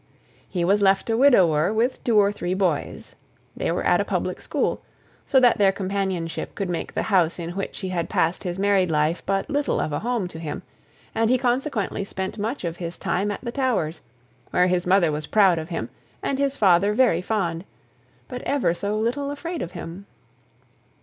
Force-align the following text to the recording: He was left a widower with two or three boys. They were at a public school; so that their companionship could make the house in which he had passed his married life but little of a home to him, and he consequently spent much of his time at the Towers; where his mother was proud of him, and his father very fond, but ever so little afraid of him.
He 0.49 0.65
was 0.65 0.81
left 0.81 1.11
a 1.11 1.15
widower 1.15 1.71
with 1.71 2.03
two 2.03 2.17
or 2.17 2.31
three 2.31 2.55
boys. 2.55 3.13
They 3.55 3.71
were 3.71 3.83
at 3.85 4.01
a 4.01 4.03
public 4.03 4.41
school; 4.41 4.81
so 5.27 5.39
that 5.39 5.59
their 5.59 5.71
companionship 5.71 6.55
could 6.55 6.69
make 6.69 6.91
the 6.95 7.03
house 7.03 7.37
in 7.37 7.51
which 7.51 7.81
he 7.81 7.89
had 7.89 8.09
passed 8.09 8.41
his 8.41 8.57
married 8.57 8.89
life 8.89 9.21
but 9.27 9.47
little 9.47 9.79
of 9.79 9.93
a 9.93 9.99
home 9.99 10.27
to 10.29 10.39
him, 10.39 10.63
and 11.13 11.29
he 11.29 11.37
consequently 11.37 12.03
spent 12.03 12.39
much 12.39 12.63
of 12.65 12.77
his 12.77 12.97
time 12.97 13.29
at 13.29 13.41
the 13.43 13.51
Towers; 13.51 14.01
where 14.49 14.65
his 14.65 14.87
mother 14.87 15.11
was 15.11 15.27
proud 15.27 15.59
of 15.59 15.69
him, 15.69 15.87
and 16.23 16.39
his 16.39 16.57
father 16.57 16.95
very 16.95 17.21
fond, 17.21 17.63
but 18.27 18.41
ever 18.41 18.73
so 18.73 18.97
little 18.97 19.29
afraid 19.29 19.61
of 19.61 19.73
him. 19.73 20.07